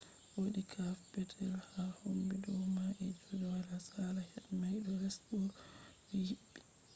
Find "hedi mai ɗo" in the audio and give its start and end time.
4.29-4.91